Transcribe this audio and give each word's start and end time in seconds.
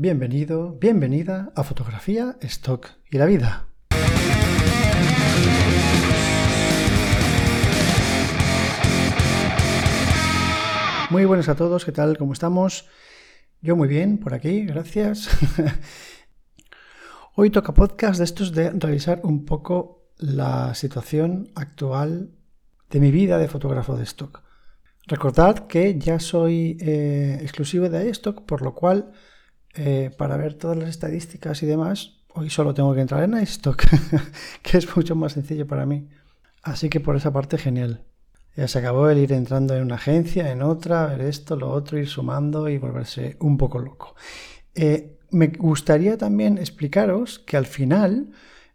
Bienvenido, 0.00 0.78
bienvenida 0.78 1.50
a 1.56 1.64
Fotografía, 1.64 2.36
Stock 2.42 2.86
y 3.10 3.18
la 3.18 3.26
Vida. 3.26 3.66
Muy 11.10 11.24
buenas 11.24 11.48
a 11.48 11.56
todos, 11.56 11.84
¿qué 11.84 11.90
tal? 11.90 12.16
¿Cómo 12.16 12.32
estamos? 12.32 12.88
Yo 13.60 13.74
muy 13.74 13.88
bien, 13.88 14.18
por 14.18 14.34
aquí, 14.34 14.64
gracias. 14.66 15.30
Hoy 17.34 17.50
toca 17.50 17.74
podcast 17.74 18.18
de 18.18 18.24
estos 18.24 18.52
de 18.52 18.70
revisar 18.70 19.20
un 19.24 19.44
poco 19.44 20.12
la 20.16 20.76
situación 20.76 21.50
actual 21.56 22.30
de 22.88 23.00
mi 23.00 23.10
vida 23.10 23.36
de 23.36 23.48
fotógrafo 23.48 23.96
de 23.96 24.04
stock. 24.04 24.44
Recordad 25.08 25.66
que 25.66 25.98
ya 25.98 26.20
soy 26.20 26.78
eh, 26.80 27.40
exclusivo 27.42 27.88
de 27.88 28.08
iStock, 28.08 28.46
por 28.46 28.62
lo 28.62 28.76
cual 28.76 29.12
eh, 29.80 30.10
para 30.10 30.36
ver 30.36 30.54
todas 30.54 30.76
las 30.76 30.88
estadísticas 30.88 31.62
y 31.62 31.66
demás, 31.66 32.24
hoy 32.34 32.50
solo 32.50 32.74
tengo 32.74 32.92
que 32.96 33.00
entrar 33.00 33.22
en 33.22 33.40
iStock, 33.40 33.84
que 34.62 34.76
es 34.76 34.96
mucho 34.96 35.14
más 35.14 35.34
sencillo 35.34 35.68
para 35.68 35.86
mí. 35.86 36.08
Así 36.64 36.88
que 36.88 36.98
por 36.98 37.14
esa 37.14 37.32
parte 37.32 37.58
genial. 37.58 38.02
Ya 38.56 38.66
se 38.66 38.80
acabó 38.80 39.08
el 39.08 39.18
ir 39.18 39.32
entrando 39.32 39.76
en 39.76 39.82
una 39.82 39.94
agencia, 39.94 40.50
en 40.50 40.62
otra, 40.62 41.06
ver 41.06 41.20
esto, 41.20 41.54
lo 41.54 41.70
otro, 41.70 41.96
ir 41.96 42.08
sumando 42.08 42.68
y 42.68 42.76
volverse 42.76 43.36
un 43.38 43.56
poco 43.56 43.78
loco. 43.78 44.16
Eh, 44.74 45.20
me 45.30 45.46
gustaría 45.46 46.18
también 46.18 46.58
explicaros 46.58 47.38
que 47.38 47.56
al 47.56 47.66
final, 47.66 48.32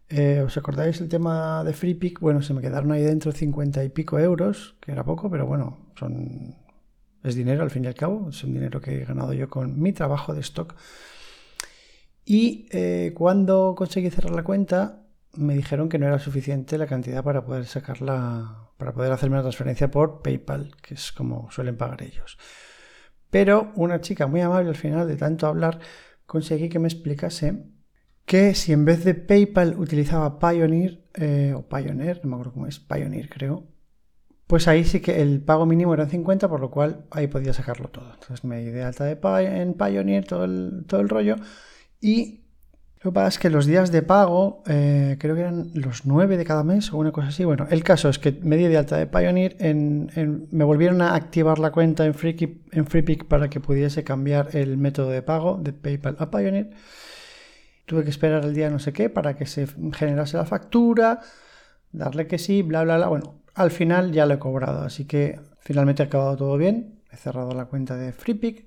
eh, 0.08 0.40
¿os 0.40 0.56
acordáis 0.56 1.02
el 1.02 1.10
tema 1.10 1.62
de 1.64 1.74
FreePick? 1.74 2.18
Bueno, 2.18 2.40
se 2.40 2.54
me 2.54 2.62
quedaron 2.62 2.92
ahí 2.92 3.02
dentro 3.02 3.30
50 3.30 3.84
y 3.84 3.90
pico 3.90 4.18
euros, 4.18 4.74
que 4.80 4.92
era 4.92 5.04
poco, 5.04 5.30
pero 5.30 5.46
bueno, 5.46 5.90
son 5.98 6.63
es 7.24 7.34
dinero 7.34 7.62
al 7.62 7.70
fin 7.70 7.84
y 7.84 7.88
al 7.88 7.94
cabo, 7.94 8.28
es 8.28 8.44
un 8.44 8.52
dinero 8.52 8.80
que 8.80 9.02
he 9.02 9.04
ganado 9.04 9.32
yo 9.32 9.48
con 9.48 9.80
mi 9.80 9.92
trabajo 9.92 10.34
de 10.34 10.40
stock. 10.40 10.76
Y 12.24 12.68
eh, 12.70 13.12
cuando 13.14 13.74
conseguí 13.76 14.10
cerrar 14.10 14.34
la 14.34 14.44
cuenta, 14.44 15.02
me 15.34 15.54
dijeron 15.54 15.88
que 15.88 15.98
no 15.98 16.06
era 16.06 16.18
suficiente 16.18 16.78
la 16.78 16.86
cantidad 16.86 17.24
para 17.24 17.44
poder 17.44 17.64
sacarla, 17.64 18.70
para 18.76 18.92
poder 18.92 19.10
hacerme 19.10 19.36
una 19.36 19.42
transferencia 19.42 19.90
por 19.90 20.22
PayPal, 20.22 20.76
que 20.82 20.94
es 20.94 21.12
como 21.12 21.50
suelen 21.50 21.76
pagar 21.76 22.02
ellos. 22.02 22.38
Pero 23.30 23.72
una 23.74 24.00
chica 24.00 24.26
muy 24.26 24.42
amable 24.42 24.68
al 24.68 24.76
final 24.76 25.08
de 25.08 25.16
tanto 25.16 25.46
hablar, 25.46 25.80
conseguí 26.26 26.68
que 26.68 26.78
me 26.78 26.88
explicase 26.88 27.64
que 28.26 28.54
si 28.54 28.72
en 28.72 28.84
vez 28.84 29.04
de 29.04 29.14
PayPal 29.14 29.78
utilizaba 29.78 30.38
Pioneer, 30.38 31.04
eh, 31.14 31.54
o 31.56 31.68
Pioneer, 31.68 32.20
no 32.22 32.30
me 32.30 32.36
acuerdo 32.36 32.52
cómo 32.52 32.66
es, 32.66 32.78
Pioneer 32.78 33.28
creo, 33.28 33.73
pues 34.54 34.68
ahí 34.68 34.84
sí 34.84 35.00
que 35.00 35.20
el 35.20 35.40
pago 35.40 35.66
mínimo 35.66 35.94
era 35.94 36.06
50, 36.06 36.48
por 36.48 36.60
lo 36.60 36.70
cual 36.70 37.06
ahí 37.10 37.26
podía 37.26 37.52
sacarlo 37.52 37.88
todo. 37.88 38.12
Entonces 38.14 38.44
me 38.44 38.58
di 38.58 38.70
de 38.70 38.84
alta 38.84 39.02
de 39.02 39.18
en 39.60 39.74
Pioneer, 39.74 40.24
todo 40.24 40.44
el, 40.44 40.84
todo 40.86 41.00
el 41.00 41.08
rollo, 41.08 41.34
y 42.00 42.44
lo 43.02 43.10
que 43.10 43.14
pasa 43.16 43.28
es 43.30 43.38
que 43.40 43.50
los 43.50 43.66
días 43.66 43.90
de 43.90 44.02
pago, 44.02 44.62
eh, 44.68 45.16
creo 45.18 45.34
que 45.34 45.40
eran 45.40 45.72
los 45.74 46.06
9 46.06 46.36
de 46.36 46.44
cada 46.44 46.62
mes 46.62 46.92
o 46.92 46.98
una 46.98 47.10
cosa 47.10 47.30
así. 47.30 47.44
Bueno, 47.44 47.66
el 47.68 47.82
caso 47.82 48.08
es 48.08 48.20
que 48.20 48.30
me 48.30 48.56
di 48.56 48.68
de 48.68 48.78
alta 48.78 48.96
de 48.96 49.08
Pioneer, 49.08 49.56
en, 49.58 50.46
me 50.52 50.62
volvieron 50.62 51.02
a 51.02 51.16
activar 51.16 51.58
la 51.58 51.72
cuenta 51.72 52.06
en, 52.06 52.14
en 52.14 52.86
FreePick 52.86 53.24
para 53.24 53.50
que 53.50 53.58
pudiese 53.58 54.04
cambiar 54.04 54.50
el 54.52 54.78
método 54.78 55.10
de 55.10 55.22
pago 55.22 55.58
de 55.60 55.72
PayPal 55.72 56.14
a 56.20 56.30
Pioneer. 56.30 56.70
Tuve 57.86 58.04
que 58.04 58.10
esperar 58.10 58.44
el 58.44 58.54
día 58.54 58.70
no 58.70 58.78
sé 58.78 58.92
qué 58.92 59.10
para 59.10 59.34
que 59.34 59.46
se 59.46 59.66
generase 59.94 60.36
la 60.36 60.44
factura, 60.44 61.18
darle 61.90 62.28
que 62.28 62.38
sí, 62.38 62.62
bla, 62.62 62.84
bla, 62.84 62.98
bla. 62.98 63.08
Bueno, 63.08 63.43
al 63.54 63.70
final 63.70 64.12
ya 64.12 64.26
lo 64.26 64.34
he 64.34 64.38
cobrado, 64.38 64.82
así 64.82 65.06
que 65.06 65.40
finalmente 65.60 66.02
ha 66.02 66.06
acabado 66.06 66.36
todo 66.36 66.56
bien. 66.56 67.00
He 67.10 67.16
cerrado 67.16 67.52
la 67.52 67.66
cuenta 67.66 67.96
de 67.96 68.12
FreePick 68.12 68.66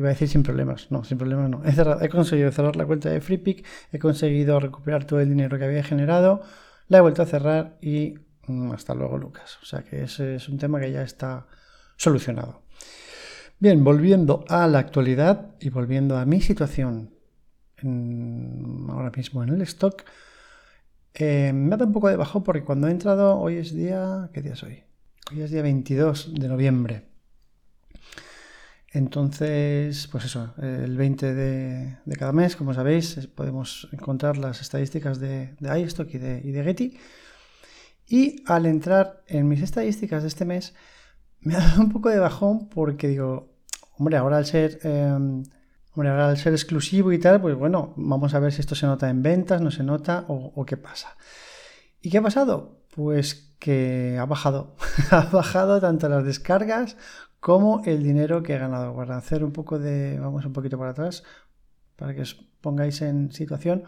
Iba 0.00 0.08
a 0.08 0.12
decir 0.12 0.28
sin 0.28 0.42
problemas. 0.42 0.90
No, 0.90 1.04
sin 1.04 1.18
problemas 1.18 1.50
no. 1.50 1.62
He, 2.00 2.08
conseguido 2.08 2.50
cerrar 2.52 2.74
la 2.74 2.86
cuenta 2.86 3.10
de 3.10 3.20
FreePick, 3.20 3.66
he 3.92 3.98
conseguido 3.98 4.58
recuperar 4.58 5.04
todo 5.04 5.20
el 5.20 5.28
dinero 5.28 5.58
que 5.58 5.64
había 5.66 5.82
generado, 5.82 6.40
la 6.88 6.98
he 6.98 7.00
vuelto 7.02 7.20
a 7.20 7.26
cerrar 7.26 7.76
y 7.82 8.14
mm, 8.46 8.72
hasta 8.72 8.94
luego, 8.94 9.18
Lucas. 9.18 9.58
O 9.62 9.66
sea 9.66 9.82
que 9.82 10.04
ese 10.04 10.36
es 10.36 10.48
un 10.48 10.56
tema 10.56 10.80
que 10.80 10.90
ya 10.90 11.02
está 11.02 11.46
solucionado. 11.98 12.62
Bien, 13.58 13.84
volviendo 13.84 14.46
a 14.48 14.66
la 14.68 14.78
actualidad 14.78 15.54
y 15.60 15.68
volviendo 15.68 16.16
a 16.16 16.24
mi 16.24 16.40
situación 16.40 17.14
ahora 18.88 19.10
mismo 19.14 19.42
en 19.42 19.50
el 19.50 19.60
stock, 19.62 20.02
eh, 21.14 21.52
me 21.52 21.74
ha 21.74 21.76
dado 21.76 21.86
un 21.86 21.92
poco 21.92 22.08
de 22.08 22.16
bajo 22.16 22.42
porque 22.42 22.64
cuando 22.64 22.88
he 22.88 22.90
entrado, 22.90 23.38
hoy 23.38 23.56
es 23.56 23.74
día, 23.74 24.30
¿qué 24.32 24.42
día 24.42 24.52
es 24.52 24.62
hoy? 24.62 24.82
Hoy 25.32 25.42
es 25.42 25.50
día 25.50 25.62
22 25.62 26.34
de 26.34 26.48
noviembre. 26.48 27.10
Entonces, 28.92 30.08
pues 30.10 30.24
eso, 30.24 30.52
el 30.60 30.96
20 30.96 31.34
de, 31.34 31.96
cada 32.18 32.32
mes, 32.32 32.56
como 32.56 32.74
sabéis, 32.74 33.28
podemos 33.28 33.88
encontrar 33.92 34.36
las 34.36 34.60
estadísticas 34.60 35.20
de, 35.20 35.54
de 35.60 35.80
iStock 35.80 36.12
y 36.12 36.18
de, 36.18 36.62
Getty. 36.64 36.98
Y 38.08 38.42
al 38.46 38.66
entrar 38.66 39.22
en 39.28 39.46
mis 39.46 39.62
estadísticas 39.62 40.22
de 40.22 40.28
este 40.28 40.44
mes, 40.44 40.74
me 41.38 41.54
ha 41.54 41.60
dado 41.60 41.82
un 41.82 41.92
poco 41.92 42.08
de 42.08 42.18
bajón 42.18 42.68
porque 42.68 43.06
digo, 43.06 43.54
hombre, 43.96 44.16
ahora 44.16 44.38
al 44.38 44.46
ser, 44.46 44.80
em, 45.96 46.06
ahora 46.06 46.28
al 46.28 46.36
ser 46.36 46.52
exclusivo 46.52 47.12
y 47.12 47.18
tal, 47.18 47.40
pues 47.40 47.56
bueno, 47.56 47.94
vamos 47.96 48.34
a 48.34 48.40
ver 48.40 48.52
si 48.52 48.60
esto 48.60 48.74
se 48.74 48.86
nota 48.86 49.10
en 49.10 49.22
ventas, 49.22 49.60
no 49.60 49.70
se 49.70 49.82
nota 49.82 50.24
o, 50.28 50.52
o 50.54 50.64
qué 50.64 50.76
pasa. 50.76 51.16
¿Y 52.00 52.10
qué 52.10 52.18
ha 52.18 52.22
pasado? 52.22 52.80
Pues 52.94 53.54
que 53.58 54.16
ha 54.18 54.26
bajado. 54.26 54.74
ha 55.10 55.26
bajado 55.26 55.80
tanto 55.80 56.08
las 56.08 56.24
descargas 56.24 56.96
como 57.40 57.82
el 57.84 58.02
dinero 58.02 58.42
que 58.42 58.54
he 58.54 58.58
ganado. 58.58 58.94
Para 58.94 59.16
hacer 59.16 59.44
un 59.44 59.52
poco 59.52 59.78
de, 59.78 60.18
vamos 60.18 60.44
un 60.44 60.52
poquito 60.52 60.78
para 60.78 60.90
atrás, 60.90 61.22
para 61.96 62.14
que 62.14 62.22
os 62.22 62.34
pongáis 62.60 63.02
en 63.02 63.32
situación. 63.32 63.84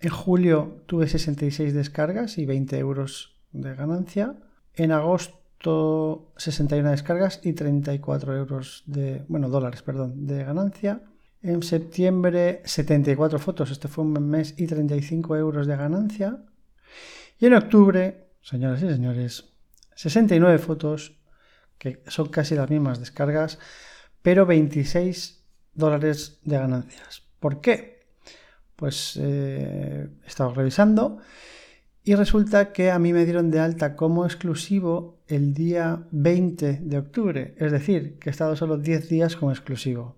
En 0.00 0.10
julio 0.10 0.82
tuve 0.86 1.08
66 1.08 1.74
descargas 1.74 2.38
y 2.38 2.46
20 2.46 2.78
euros 2.78 3.36
de 3.52 3.74
ganancia. 3.74 4.36
En 4.74 4.92
agosto 4.92 6.32
61 6.36 6.90
descargas 6.90 7.40
y 7.42 7.52
34 7.52 8.36
euros 8.36 8.82
de, 8.86 9.24
bueno, 9.28 9.48
dólares, 9.48 9.82
perdón, 9.82 10.26
de 10.26 10.44
ganancia. 10.44 11.02
En 11.42 11.62
septiembre 11.62 12.60
74 12.64 13.38
fotos, 13.38 13.70
este 13.70 13.88
fue 13.88 14.04
un 14.04 14.12
mes 14.28 14.54
y 14.58 14.66
35 14.66 15.36
euros 15.36 15.66
de 15.66 15.76
ganancia. 15.76 16.44
Y 17.38 17.46
en 17.46 17.54
octubre, 17.54 18.28
señoras 18.42 18.82
y 18.82 18.88
señores, 18.88 19.44
69 19.94 20.58
fotos 20.58 21.16
que 21.78 22.02
son 22.08 22.28
casi 22.28 22.54
las 22.54 22.68
mismas 22.68 23.00
descargas, 23.00 23.58
pero 24.20 24.44
26 24.44 25.42
dólares 25.72 26.40
de 26.44 26.58
ganancias. 26.58 27.22
¿Por 27.40 27.62
qué? 27.62 28.06
Pues 28.76 29.18
eh, 29.18 30.08
he 30.22 30.26
estado 30.26 30.52
revisando 30.52 31.18
y 32.04 32.14
resulta 32.16 32.72
que 32.72 32.90
a 32.90 32.98
mí 32.98 33.14
me 33.14 33.24
dieron 33.24 33.50
de 33.50 33.60
alta 33.60 33.96
como 33.96 34.26
exclusivo 34.26 35.22
el 35.26 35.54
día 35.54 36.06
20 36.10 36.80
de 36.82 36.98
octubre, 36.98 37.54
es 37.56 37.72
decir, 37.72 38.18
que 38.18 38.28
he 38.28 38.32
estado 38.32 38.56
solo 38.56 38.76
10 38.76 39.08
días 39.08 39.36
como 39.36 39.52
exclusivo. 39.52 40.16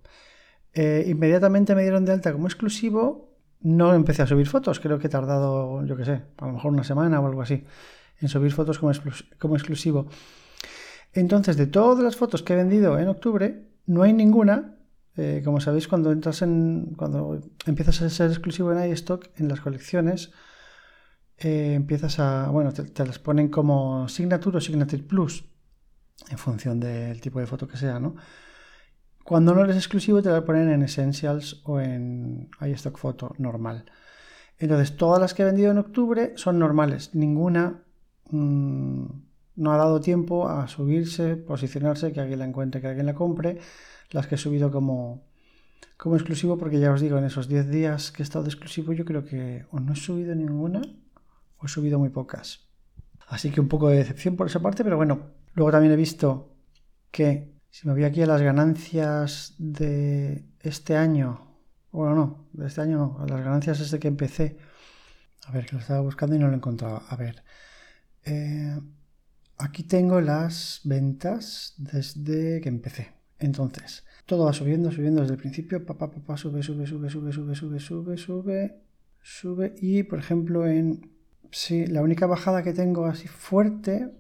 Eh, 0.75 1.05
inmediatamente 1.07 1.75
me 1.75 1.83
dieron 1.83 2.05
de 2.05 2.13
alta 2.13 2.33
como 2.33 2.47
exclusivo, 2.47 3.33
no 3.61 3.95
empecé 3.95 4.23
a 4.23 4.27
subir 4.27 4.47
fotos, 4.47 4.81
creo 4.81 4.99
que 4.99 5.07
he 5.07 5.11
tardado, 5.11 5.85
yo 5.85 5.97
qué 5.97 6.05
sé, 6.05 6.23
a 6.39 6.47
lo 6.47 6.53
mejor 6.53 6.73
una 6.73 6.85
semana 6.85 7.21
o 7.21 7.27
algo 7.27 7.43
así, 7.43 7.65
en 8.21 8.29
subir 8.29 8.53
fotos 8.53 8.79
como, 8.79 8.93
como 9.39 9.57
exclusivo. 9.57 10.09
Entonces, 11.13 11.57
de 11.57 11.67
todas 11.67 12.03
las 12.03 12.17
fotos 12.17 12.43
que 12.43 12.55
he 12.55 12.57
vendido 12.57 12.99
en 12.99 13.09
octubre, 13.09 13.69
no 13.87 14.03
hay 14.03 14.13
ninguna. 14.13 14.77
Eh, 15.17 15.43
como 15.45 15.61
sabéis, 15.61 15.89
cuando 15.89 16.11
entras 16.11 16.43
en. 16.43 16.95
cuando 16.97 17.41
empiezas 17.67 18.01
a 18.03 18.09
ser 18.09 18.31
exclusivo 18.31 18.73
en 18.73 18.91
iStock, 18.91 19.29
en 19.37 19.49
las 19.49 19.61
colecciones, 19.61 20.33
eh, 21.39 21.75
empiezas 21.75 22.19
a. 22.19 22.49
bueno, 22.49 22.73
te, 22.73 23.07
las 23.07 23.19
ponen 23.19 23.49
como 23.49 24.09
Signature 24.09 24.57
o 24.57 24.61
Signature 24.61 25.03
Plus, 25.03 25.45
en 26.31 26.39
función 26.39 26.81
del 26.81 27.21
tipo 27.21 27.41
de 27.41 27.47
foto 27.47 27.69
que 27.69 27.77
sea, 27.77 28.01
¿no? 28.01 28.17
Cuando 29.25 29.55
no 29.55 29.65
eres 29.65 29.77
exclusivo, 29.77 30.23
te 30.23 30.31
la 30.31 30.45
ponen 30.45 30.71
en 30.71 30.83
Essentials 30.83 31.63
o 31.65 31.81
en 31.81 32.51
iStock 32.61 32.99
Photo 32.99 33.35
normal. 33.39 33.85
Entonces, 34.59 34.97
todas 34.97 35.21
las 35.21 35.35
que 35.35 35.43
he 35.43 35.45
vendido 35.45 35.71
en 35.71 35.79
octubre 35.79 36.33
son 36.37 36.59
normales. 36.59 37.15
Ninguna. 37.15 37.83
Mm, 38.31 39.07
no 39.55 39.73
ha 39.73 39.77
dado 39.77 40.01
tiempo 40.01 40.49
a 40.49 40.67
subirse, 40.67 41.37
posicionarse, 41.37 42.13
que 42.13 42.21
alguien 42.21 42.39
la 42.39 42.47
encuentre, 42.47 42.81
que 42.81 42.89
alguien 42.89 43.07
la 43.07 43.15
compre. 43.15 43.59
Las 44.11 44.27
que 44.27 44.37
he 44.37 44.39
subido 44.39 44.71
como, 44.71 45.25
como 45.97 46.17
exclusivo, 46.17 46.59
porque 46.59 46.81
ya 46.81 46.93
os 46.93 47.01
digo, 47.01 47.19
en 47.19 47.25
esos 47.25 47.49
10 47.49 47.69
días 47.71 48.13
que 48.13 48.23
he 48.23 48.25
estado 48.25 48.45
de 48.45 48.51
exclusivo, 48.51 48.93
yo 48.93 49.05
creo 49.05 49.25
que 49.25 49.67
o 49.71 49.81
no 49.81 49.93
he 49.93 49.97
subido 49.97 50.35
ninguna 50.35 50.83
o 51.59 51.67
he 51.67 51.69
subido 51.69 51.99
muy 51.99 52.09
pocas. 52.09 52.69
Así 53.29 53.51
que 53.51 53.61
un 53.61 53.69
poco 53.69 53.89
de 53.89 53.99
decepción 53.99 54.37
por 54.37 54.47
esa 54.47 54.61
parte, 54.61 54.85
pero 54.85 54.97
bueno, 54.97 55.31
luego 55.55 55.71
también 55.71 55.93
he 55.93 55.97
visto 55.97 56.55
que 57.11 57.52
si 57.73 57.89
me 57.89 57.95
voy 57.95 58.05
aquí 58.05 58.23
a 58.23 58.27
las 58.27 58.41
ganancias 58.41 59.57
de 59.59 60.45
este 60.61 60.97
año, 60.97 61.59
bueno, 61.91 62.15
no, 62.15 62.47
de 62.53 62.69
este 62.69 62.83
año 62.83 63.17
no, 63.19 63.27
las 63.27 63.43
ganancias 63.45 63.81
desde 63.81 63.99
que 63.99 64.07
empecé, 64.07 64.57
a 65.47 65.51
ver, 65.51 65.67
que 65.67 65.73
lo 65.73 65.81
estaba 65.81 66.01
buscando 66.01 66.37
y 66.37 66.39
no 66.39 66.47
lo 66.47 66.55
encontraba, 66.55 67.03
a 67.09 67.17
ver. 67.17 67.43
Eh, 68.25 68.79
Aquí 69.63 69.85
tengo 69.85 70.21
las 70.21 70.81
ventas 70.83 71.75
desde 71.79 72.61
que 72.61 72.69
empecé. 72.69 73.13
Entonces, 73.39 74.05
Todo 74.27 74.47
va 74.47 74.53
subiendo, 74.53 74.91
subiendo 74.91 75.21
desde 75.21 75.35
el 75.35 75.41
principio. 75.41 75.87
Papá, 75.87 76.11
papá, 76.11 76.37
sube, 76.37 76.65
sube, 76.65 76.85
sube, 76.85 77.09
sube, 77.09 77.33
sube, 77.33 77.55
sube, 77.55 77.79
sube, 77.81 78.17
sube, 78.17 78.83
sube. 79.23 79.75
Y 79.81 80.03
por 80.03 80.19
ejemplo, 80.19 80.67
en. 80.67 81.11
Sí, 81.53 81.87
la 81.87 82.03
única 82.03 82.27
bajada 82.27 82.65
que 82.65 82.73
tengo 82.73 83.07
así 83.07 83.29
fuerte 83.29 84.11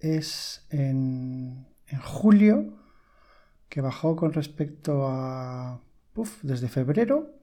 es 0.00 0.66
en, 0.68 1.66
en 1.86 2.00
julio, 2.00 2.74
que 3.70 3.80
bajó 3.80 4.16
con 4.16 4.34
respecto 4.34 5.06
a. 5.06 5.80
Uf, 6.14 6.42
desde 6.42 6.68
febrero 6.68 7.40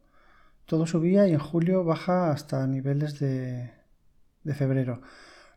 todo 0.68 0.86
subía 0.86 1.28
y 1.28 1.32
en 1.32 1.40
julio 1.40 1.84
baja 1.84 2.30
hasta 2.30 2.68
niveles 2.68 3.20
de, 3.20 3.72
de 4.44 4.54
febrero. 4.54 5.02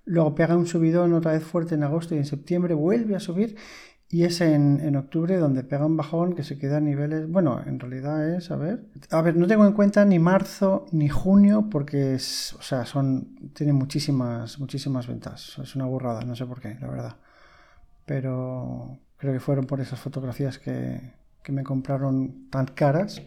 Luego 0.04 0.34
pega 0.34 0.56
un 0.56 0.66
subidón 0.66 1.12
otra 1.12 1.32
vez 1.32 1.44
fuerte 1.44 1.74
en 1.74 1.82
agosto 1.82 2.14
y 2.14 2.18
en 2.18 2.24
septiembre 2.24 2.74
vuelve 2.74 3.16
a 3.16 3.20
subir 3.20 3.56
y 4.08 4.24
es 4.24 4.40
en, 4.40 4.96
octubre 4.96 5.36
donde 5.36 5.62
pega 5.62 5.86
un 5.86 5.96
bajón 5.96 6.34
que 6.34 6.42
se 6.42 6.58
queda 6.58 6.78
a 6.78 6.80
niveles, 6.80 7.28
bueno, 7.28 7.60
en 7.64 7.78
realidad 7.78 8.34
es, 8.34 8.50
a 8.50 8.56
ver, 8.56 8.86
a 9.10 9.22
ver, 9.22 9.36
no 9.36 9.46
tengo 9.46 9.64
en 9.66 9.72
cuenta 9.72 10.04
ni 10.04 10.18
marzo 10.18 10.86
ni 10.90 11.08
junio 11.08 11.68
porque, 11.70 12.14
es, 12.14 12.54
o 12.54 12.62
sea, 12.62 12.86
son, 12.86 13.52
tienen 13.54 13.76
muchísimas, 13.76 14.58
muchísimas 14.58 15.06
ventas. 15.06 15.58
Es 15.62 15.76
una 15.76 15.86
burrada, 15.86 16.22
no 16.24 16.34
sé 16.34 16.44
por 16.44 16.60
qué, 16.60 16.76
la 16.80 16.88
verdad. 16.88 17.16
Pero 18.04 18.98
creo 19.20 19.32
que 19.32 19.40
fueron 19.40 19.66
por 19.66 19.80
esas 19.80 20.00
fotografías 20.00 20.58
que, 20.58 21.12
que 21.42 21.52
me 21.52 21.62
compraron 21.62 22.48
tan 22.50 22.66
caras 22.66 23.22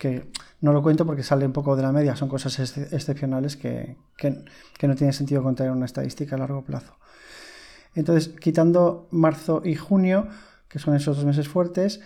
que 0.00 0.30
no 0.62 0.72
lo 0.72 0.82
cuento 0.82 1.04
porque 1.04 1.22
sale 1.22 1.44
un 1.44 1.52
poco 1.52 1.76
de 1.76 1.82
la 1.82 1.92
media, 1.92 2.16
son 2.16 2.28
cosas 2.28 2.58
excepcionales 2.58 3.56
que, 3.56 3.96
no 4.82 4.94
tiene 4.96 5.12
sentido 5.12 5.42
contar 5.42 5.66
en 5.66 5.74
una 5.74 5.84
estadística 5.84 6.36
a 6.36 6.38
largo 6.38 6.64
plazo. 6.64 6.96
Entonces, 7.94 8.28
quitando 8.40 9.08
marzo 9.10 9.60
y 9.62 9.74
junio, 9.74 10.26
que 10.68 10.78
son 10.78 10.96
esos 10.96 11.16
dos 11.16 11.26
meses 11.26 11.48
fuertes, 11.48 12.00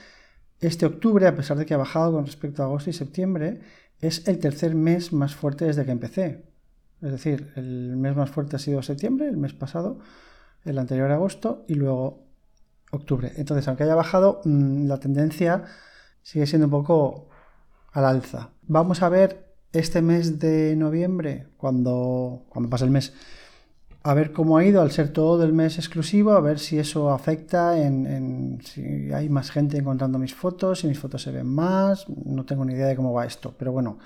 este 0.60 0.86
octubre, 0.86 1.26
a 1.28 1.36
pesar 1.36 1.56
de 1.56 1.66
que 1.66 1.74
ha 1.74 1.76
bajado 1.76 2.12
con 2.12 2.26
respecto 2.26 2.62
a 2.62 2.66
agosto 2.66 2.90
y 2.90 2.94
septiembre, 2.94 3.60
es 4.00 4.26
el 4.26 4.38
tercer 4.40 4.74
mes 4.74 5.12
más 5.12 5.36
fuerte 5.36 5.66
desde 5.66 5.84
que 5.84 5.92
empecé. 5.92 6.44
Es 7.00 7.12
decir, 7.12 7.52
el 7.54 7.96
mes 7.96 8.16
más 8.16 8.30
fuerte 8.30 8.56
ha 8.56 8.58
sido 8.58 8.82
septiembre, 8.82 9.28
el 9.28 9.36
mes 9.36 9.52
pasado, 9.52 10.00
el 10.64 10.78
anterior 10.78 11.12
agosto 11.12 11.64
y 11.68 11.74
luego 11.74 12.24
octubre. 12.96 13.32
Entonces, 13.36 13.66
aunque 13.68 13.84
haya 13.84 13.94
bajado, 13.94 14.40
mm, 14.44 14.86
la 14.86 14.98
tendencia 14.98 15.64
sigue 16.22 16.46
siendo 16.46 16.66
un 16.66 16.70
poco 16.70 17.28
al 17.92 18.04
alza. 18.04 18.50
Vamos 18.62 19.02
a 19.02 19.08
ver 19.08 19.54
este 19.72 20.02
mes 20.02 20.38
de 20.38 20.76
noviembre, 20.76 21.48
cuando, 21.56 22.44
cuando 22.48 22.70
pase 22.70 22.84
el 22.84 22.90
mes, 22.90 23.12
a 24.02 24.12
ver 24.12 24.32
cómo 24.32 24.58
ha 24.58 24.64
ido 24.64 24.82
al 24.82 24.92
ser 24.92 25.08
todo 25.12 25.42
el 25.44 25.54
mes 25.54 25.78
exclusivo, 25.78 26.32
a 26.32 26.40
ver 26.40 26.58
si 26.58 26.78
eso 26.78 27.10
afecta 27.10 27.78
en, 27.78 28.60
si 28.62 29.10
hay 29.12 29.30
más 29.30 29.50
gente 29.50 29.78
encontrando 29.78 30.18
mis 30.18 30.34
fotos, 30.34 30.80
si 30.80 30.86
mis 30.86 30.98
fotos 30.98 31.22
se 31.22 31.32
ven 31.32 31.46
más, 31.46 32.06
no 32.08 32.44
tengo 32.44 32.66
ni 32.66 32.74
idea 32.74 32.86
de 32.86 32.96
cómo 32.96 33.14
va 33.14 33.24
esto, 33.24 33.54
pero 33.58 33.72
bueno, 33.72 33.98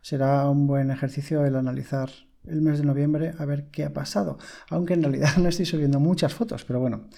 será 0.00 0.48
un 0.48 0.68
buen 0.68 0.92
ejercicio 0.92 1.44
el 1.44 1.56
analizar 1.56 2.10
el 2.46 2.62
mes 2.62 2.78
de 2.78 2.84
noviembre 2.84 3.34
a 3.38 3.44
ver 3.44 3.66
qué 3.72 3.84
ha 3.84 3.92
pasado, 3.92 4.38
aunque 4.68 4.94
en 4.94 5.02
realidad 5.02 5.36
no 5.38 5.48
estoy 5.48 5.66
subiendo 5.66 5.98
muchas 5.98 6.32
fotos, 6.32 6.64
pero 6.64 6.78
bueno, 6.78 7.08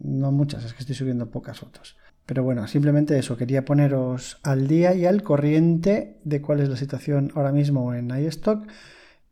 no 0.00 0.32
muchas, 0.32 0.64
es 0.64 0.74
que 0.74 0.80
estoy 0.80 0.94
subiendo 0.94 1.30
pocas 1.30 1.58
fotos. 1.60 1.96
Pero 2.26 2.44
bueno, 2.44 2.66
simplemente 2.68 3.18
eso, 3.18 3.36
quería 3.36 3.64
poneros 3.64 4.38
al 4.42 4.68
día 4.68 4.94
y 4.94 5.06
al 5.06 5.22
corriente 5.22 6.20
de 6.24 6.40
cuál 6.40 6.60
es 6.60 6.68
la 6.68 6.76
situación 6.76 7.32
ahora 7.34 7.52
mismo 7.52 7.94
en 7.94 8.10
iStock, 8.16 8.66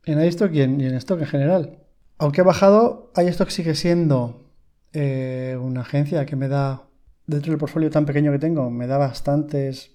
en 0.05 0.21
iStock 0.23 0.53
y 0.53 0.61
en, 0.61 0.81
y 0.81 0.85
en 0.85 0.95
stock 0.95 1.19
en 1.21 1.27
general. 1.27 1.77
Aunque 2.17 2.41
ha 2.41 2.43
bajado, 2.43 3.11
iStock 3.15 3.49
sigue 3.49 3.75
siendo 3.75 4.51
eh, 4.93 5.57
una 5.59 5.81
agencia 5.81 6.25
que 6.25 6.35
me 6.35 6.47
da, 6.47 6.83
dentro 7.25 7.51
del 7.51 7.59
portfolio 7.59 7.89
tan 7.89 8.05
pequeño 8.05 8.31
que 8.31 8.39
tengo, 8.39 8.69
me 8.69 8.87
da 8.87 8.97
bastantes 8.97 9.91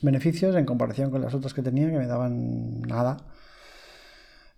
beneficios 0.00 0.56
en 0.56 0.64
comparación 0.64 1.10
con 1.10 1.20
las 1.20 1.34
otras 1.34 1.54
que 1.54 1.62
tenía 1.62 1.90
que 1.90 1.98
me 1.98 2.06
daban 2.06 2.80
nada. 2.82 3.18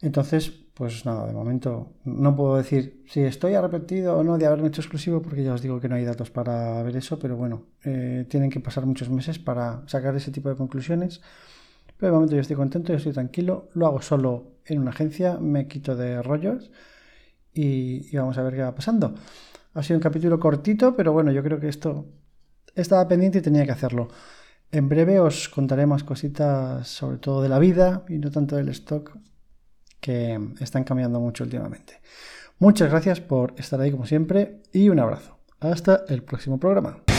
Entonces, 0.01 0.53
pues 0.81 1.05
nada, 1.05 1.27
de 1.27 1.35
momento 1.35 1.93
no 2.05 2.35
puedo 2.35 2.56
decir 2.56 3.05
si 3.06 3.21
estoy 3.21 3.53
arrepentido 3.53 4.17
o 4.17 4.25
no 4.25 4.38
de 4.38 4.47
haberme 4.47 4.69
hecho 4.69 4.81
exclusivo, 4.81 5.21
porque 5.21 5.44
ya 5.44 5.53
os 5.53 5.61
digo 5.61 5.79
que 5.79 5.91
no 5.91 5.97
hay 5.97 6.06
datos 6.06 6.31
para 6.31 6.82
ver 6.82 6.97
eso, 6.97 7.19
pero 7.19 7.37
bueno, 7.37 7.67
eh, 7.85 8.25
tienen 8.31 8.49
que 8.49 8.61
pasar 8.61 8.87
muchos 8.87 9.11
meses 9.11 9.38
para 9.38 9.82
sacar 9.87 10.17
ese 10.17 10.31
tipo 10.31 10.49
de 10.49 10.56
conclusiones. 10.56 11.21
Pero 11.99 12.12
de 12.12 12.15
momento 12.15 12.35
yo 12.35 12.41
estoy 12.41 12.56
contento, 12.56 12.94
yo 12.94 12.97
estoy 12.97 13.12
tranquilo, 13.12 13.69
lo 13.75 13.87
hago 13.87 14.00
solo 14.00 14.55
en 14.65 14.79
una 14.79 14.93
agencia, 14.93 15.37
me 15.38 15.69
quito 15.69 15.97
de 15.97 16.23
rollos 16.23 16.71
y, 17.53 18.17
vamos 18.17 18.38
a 18.38 18.43
ver 18.43 18.55
qué 18.55 18.62
va 18.62 18.75
pasando. 18.75 19.15
Ha 19.75 19.83
sido 19.83 19.99
un 19.99 20.03
capítulo 20.03 20.41
cortito, 20.41 20.97
pero 20.97 21.12
bueno, 21.12 21.31
yo 21.31 21.43
creo 21.43 21.61
que 21.61 21.69
esto 21.69 22.06
estaba 22.75 23.06
pendiente 23.06 23.41
y 23.41 23.43
tenía 23.43 23.67
que 23.67 23.73
hacerlo. 23.73 24.09
En 24.73 24.88
breve 24.88 25.21
os 25.21 25.50
contaré 25.50 25.85
más 25.85 26.05
cositas 26.05 26.88
sobre 26.88 27.19
todo 27.19 27.43
de 27.43 27.50
la 27.50 27.59
vida 27.59 28.03
y 28.09 28.17
no 28.17 28.31
tanto 28.31 28.56
del 28.56 28.71
stock 28.71 29.19
que 30.00 30.38
están 30.61 30.85
cambiando 30.85 31.20
mucho 31.20 31.44
últimamente. 31.44 32.00
Muchas 32.58 32.91
gracias 32.91 33.20
por 33.20 33.55
estar 33.56 33.81
ahí 33.81 33.91
como 33.91 34.06
siempre 34.06 34.61
y 34.73 34.88
un 34.88 35.00
abrazo. 35.00 35.38
Hasta 35.61 36.05
el 36.08 36.23
próximo 36.23 36.58
programa. 36.58 37.10